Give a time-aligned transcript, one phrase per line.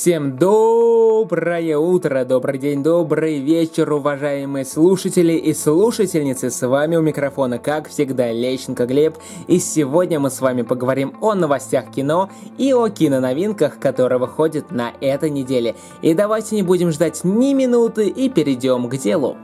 [0.00, 6.50] Всем доброе утро, добрый день, добрый вечер, уважаемые слушатели и слушательницы.
[6.50, 9.16] С вами у микрофона, как всегда, Лещенко Глеб.
[9.48, 14.92] И сегодня мы с вами поговорим о новостях кино и о киноновинках, которые выходят на
[15.00, 15.74] этой неделе.
[16.00, 19.36] И давайте не будем ждать ни минуты и перейдем к делу.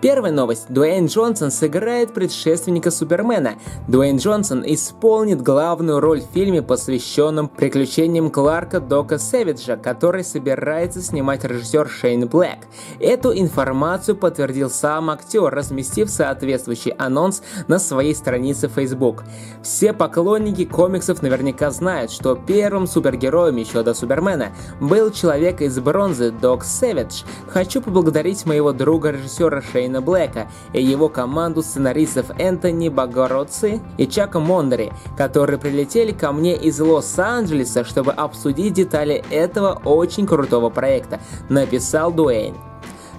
[0.00, 0.66] Первая новость.
[0.70, 3.56] Дуэйн Джонсон сыграет предшественника Супермена.
[3.86, 11.44] Дуэйн Джонсон исполнит главную роль в фильме, посвященном приключениям Кларка Дока Сэвиджа, который собирается снимать
[11.44, 12.60] режиссер Шейн Блэк.
[12.98, 19.24] Эту информацию подтвердил сам актер, разместив соответствующий анонс на своей странице Facebook.
[19.62, 26.30] Все поклонники комиксов наверняка знают, что первым супергероем еще до Супермена был человек из бронзы
[26.30, 27.24] Док Сэвидж.
[27.48, 34.06] Хочу поблагодарить моего друга режиссера Шейна Шейна Блэка и его команду сценаристов Энтони Багороци и
[34.06, 41.20] Чака Мондри, которые прилетели ко мне из Лос-Анджелеса, чтобы обсудить детали этого очень крутого проекта,
[41.48, 42.69] написал Дуэйн.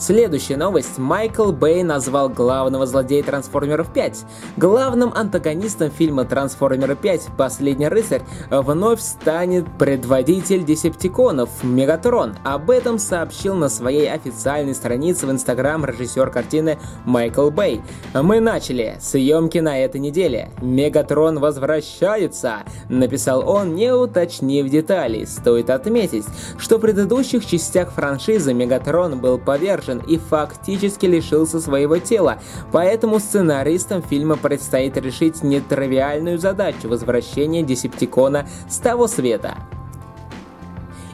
[0.01, 0.97] Следующая новость.
[0.97, 4.25] Майкл Бэй назвал главного злодея Трансформеров 5.
[4.57, 12.33] Главным антагонистом фильма Трансформеры 5 «Последний рыцарь» вновь станет предводитель десептиконов Мегатрон.
[12.43, 17.83] Об этом сообщил на своей официальной странице в Инстаграм режиссер картины Майкл Бэй.
[18.15, 20.49] «Мы начали съемки на этой неделе.
[20.63, 25.27] Мегатрон возвращается»,— написал он, не уточнив деталей.
[25.27, 26.25] Стоит отметить,
[26.57, 32.39] что в предыдущих частях франшизы Мегатрон был повержен повержен и фактически лишился своего тела,
[32.71, 39.57] поэтому сценаристам фильма предстоит решить нетривиальную задачу возвращения Десептикона с того света.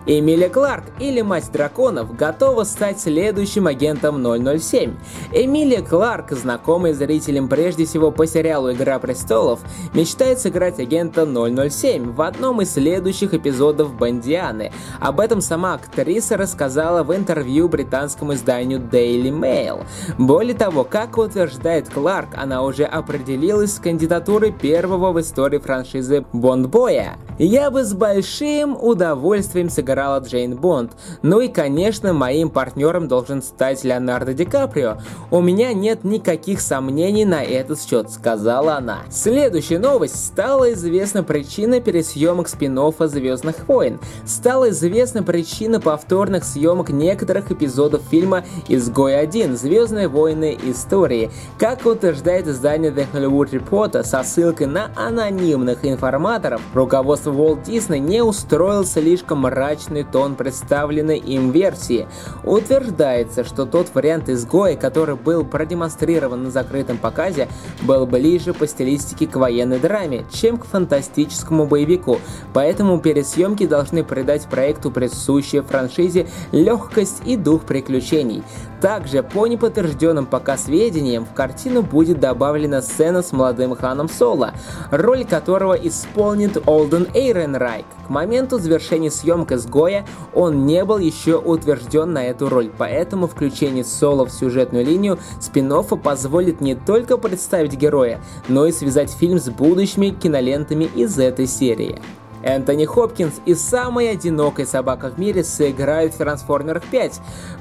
[0.09, 4.93] Эмилия Кларк или Мать Драконов готова стать следующим агентом 007.
[5.33, 9.59] Эмилия Кларк, знакомая зрителям прежде всего по сериалу «Игра престолов»,
[9.93, 14.71] мечтает сыграть агента 007 в одном из следующих эпизодов «Бандианы».
[15.01, 19.83] Об этом сама актриса рассказала в интервью британскому изданию Daily Mail.
[20.17, 27.17] Более того, как утверждает Кларк, она уже определилась с кандидатурой первого в истории франшизы Бондбоя.
[27.39, 30.91] Я бы с большим удовольствием сыграла Джейн Бонд.
[31.23, 34.97] Ну и, конечно, моим партнером должен стать Леонардо Ди Каприо.
[35.31, 38.99] У меня нет никаких сомнений на этот счет, сказала она.
[39.09, 40.23] Следующая новость.
[40.23, 43.99] Стала известна причина пересъемок спин Звездных войн.
[44.25, 49.57] Стала известна причина повторных съемок некоторых эпизодов фильма «Изгой 1.
[49.57, 50.57] Звездные войны.
[50.63, 51.31] Истории».
[51.57, 58.21] Как утверждает издание The Hollywood Reporter со ссылкой на анонимных информаторов, руководство Walt Disney не
[58.21, 62.07] устроил слишком мрачный тон представленной им версии.
[62.43, 67.47] Утверждается, что тот вариант изгоя, который был продемонстрирован на закрытом показе,
[67.81, 72.19] был ближе по стилистике к военной драме, чем к фантастическому боевику,
[72.53, 78.43] поэтому пересъемки должны придать проекту присущей франшизе легкость и дух приключений.
[78.81, 84.53] Также, по неподтвержденным пока сведениям, в картину будет добавлена сцена с молодым Ханом Соло,
[84.91, 87.85] роль которого исполнит Олден Эйренрайк.
[88.05, 93.83] К моменту завершения съемок «Изгоя» он не был еще утвержден на эту роль, поэтому включение
[93.83, 95.67] Соло в сюжетную линию спин
[96.01, 101.99] позволит не только представить героя, но и связать фильм с будущими кинолентами из этой серии.
[102.43, 107.13] Энтони Хопкинс и самая одинокая собака в мире сыграют в «Трансформерах 5».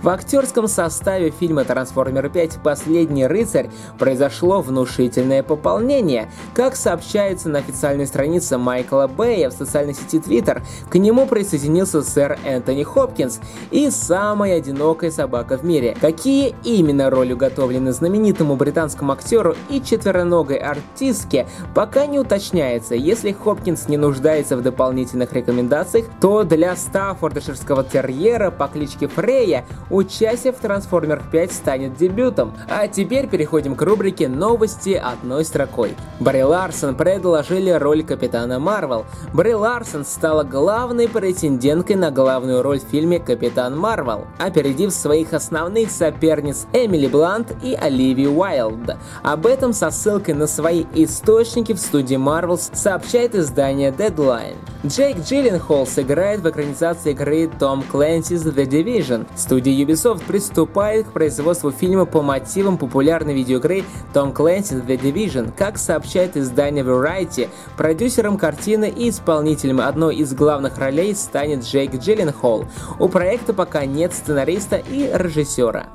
[0.02, 2.58] В актерском составе фильма «Трансформеры 5.
[2.62, 6.30] Последний рыцарь» произошло внушительное пополнение.
[6.54, 12.38] Как сообщается на официальной странице Майкла Бэя в социальной сети Twitter, к нему присоединился сэр
[12.44, 15.96] Энтони Хопкинс и самая одинокая собака в мире.
[16.00, 22.94] Какие именно роли уготовлены знаменитому британскому актеру и четвероногой артистке, пока не уточняется.
[22.94, 30.52] Если Хопкинс не нуждается в дополнительных рекомендациях, то для стаффордширского терьера по кличке Фрея участие
[30.52, 32.52] в Трансформерах 5 станет дебютом.
[32.68, 35.94] А теперь переходим к рубрике «Новости одной строкой».
[36.18, 39.04] Бри Ларсон предложили роль Капитана Марвел.
[39.32, 45.90] Бри Ларсон стала главной претенденткой на главную роль в фильме «Капитан Марвел», опередив своих основных
[45.92, 48.96] соперниц Эмили Блант и Оливию Уайлд.
[49.22, 54.55] Об этом со ссылкой на свои источники в студии Marvel сообщает издание Deadline.
[54.84, 59.26] Джейк Джилленхол сыграет в экранизации игры Tom Clancy's The Division.
[59.34, 63.82] Студия Ubisoft приступает к производству фильма по мотивам популярной видеоигры
[64.14, 65.52] Tom Clancy's The Division.
[65.56, 72.66] Как сообщает издание Variety, продюсером картины и исполнителем одной из главных ролей станет Джейк Джилленхол.
[72.98, 75.86] У проекта пока нет сценариста и режиссера.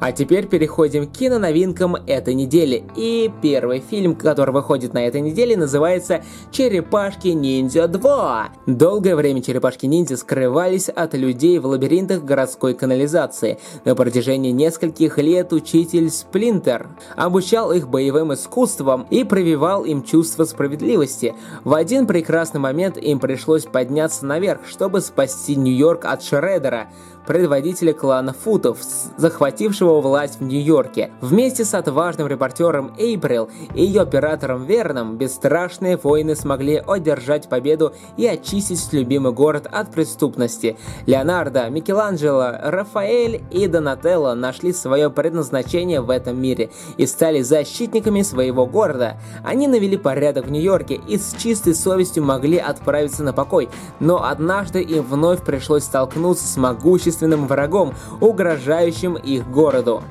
[0.00, 2.84] А теперь переходим к киноновинкам этой недели.
[2.96, 8.46] И первый фильм, который выходит на этой неделе, называется «Черепашки ниндзя 2».
[8.66, 13.58] Долгое время черепашки-ниндзя скрывались от людей в лабиринтах городской канализации.
[13.84, 21.34] На протяжении нескольких лет учитель Сплинтер обучал их боевым искусствам и прививал им чувство справедливости.
[21.64, 26.88] В один прекрасный момент им пришлось подняться наверх, чтобы спасти Нью-Йорк от Шреддера,
[27.26, 28.78] предводителя клана Футов,
[29.16, 31.10] захватившего власть в Нью-Йорке.
[31.20, 38.26] Вместе с отважным репортером Эйприл и ее оператором Верном бесстрашные воины смогли одержать победу и
[38.26, 40.76] очистить любимый город от преступности.
[41.06, 48.66] Леонардо, Микеланджело, Рафаэль и Донателло нашли свое предназначение в этом мире и стали защитниками своего
[48.66, 49.18] города.
[49.44, 53.68] Они навели порядок в Нью-Йорке и с чистой совестью могли отправиться на покой,
[54.00, 56.56] но однажды им вновь пришлось столкнуться с
[57.16, 60.02] могущественным врагом, угрожающим их городу.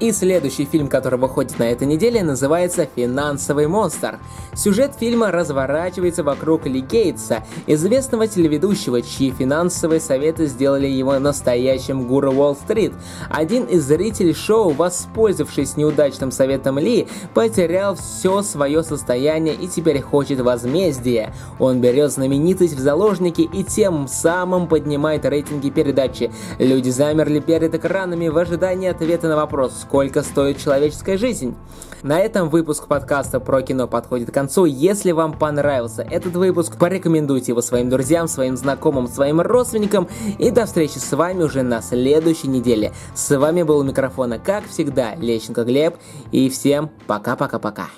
[0.00, 4.18] И следующий фильм, который выходит на этой неделе, называется «Финансовый монстр».
[4.54, 12.32] Сюжет фильма разворачивается вокруг Ли Гейтса, известного телеведущего, чьи финансовые советы сделали его настоящим гуру
[12.32, 12.94] Уолл-стрит.
[13.28, 20.40] Один из зрителей шоу, воспользовавшись неудачным советом Ли, потерял все свое состояние и теперь хочет
[20.40, 21.34] возмездия.
[21.58, 26.32] Он берет знаменитость в заложники и тем самым поднимает рейтинги передачи.
[26.58, 31.56] Люди замерли перед экранами в ожидании ответа на вопрос, сколько стоит человеческая жизнь.
[32.04, 34.64] На этом выпуск подкаста про кино подходит к концу.
[34.64, 40.08] Если вам понравился этот выпуск, порекомендуйте его своим друзьям, своим знакомым, своим родственникам.
[40.38, 42.92] И до встречи с вами уже на следующей неделе.
[43.16, 45.96] С вами был у микрофона, как всегда, Лещенко Глеб.
[46.30, 47.88] И всем пока-пока-пока.